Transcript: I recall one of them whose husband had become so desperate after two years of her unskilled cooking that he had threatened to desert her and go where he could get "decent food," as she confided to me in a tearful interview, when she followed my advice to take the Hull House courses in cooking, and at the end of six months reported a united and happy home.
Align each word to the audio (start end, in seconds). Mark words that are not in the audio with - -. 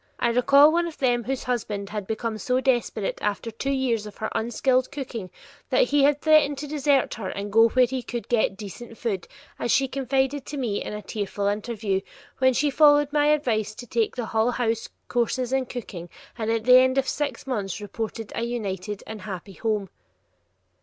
I 0.17 0.29
recall 0.29 0.71
one 0.73 0.87
of 0.87 0.97
them 0.97 1.25
whose 1.25 1.43
husband 1.43 1.89
had 1.91 2.07
become 2.07 2.39
so 2.39 2.59
desperate 2.59 3.19
after 3.21 3.51
two 3.51 3.69
years 3.69 4.07
of 4.07 4.17
her 4.17 4.31
unskilled 4.33 4.91
cooking 4.91 5.29
that 5.69 5.89
he 5.89 6.01
had 6.05 6.19
threatened 6.19 6.57
to 6.57 6.67
desert 6.67 7.13
her 7.13 7.29
and 7.29 7.51
go 7.53 7.69
where 7.69 7.85
he 7.85 8.01
could 8.01 8.27
get 8.27 8.57
"decent 8.57 8.97
food," 8.97 9.27
as 9.59 9.71
she 9.71 9.87
confided 9.87 10.43
to 10.47 10.57
me 10.57 10.83
in 10.83 10.93
a 10.93 11.03
tearful 11.03 11.45
interview, 11.45 12.01
when 12.39 12.53
she 12.55 12.71
followed 12.71 13.13
my 13.13 13.27
advice 13.27 13.75
to 13.75 13.85
take 13.85 14.15
the 14.15 14.25
Hull 14.25 14.49
House 14.49 14.89
courses 15.07 15.53
in 15.53 15.67
cooking, 15.67 16.09
and 16.35 16.49
at 16.49 16.63
the 16.63 16.79
end 16.79 16.97
of 16.97 17.07
six 17.07 17.45
months 17.45 17.79
reported 17.79 18.31
a 18.33 18.41
united 18.41 19.03
and 19.05 19.21
happy 19.21 19.53
home. 19.53 19.87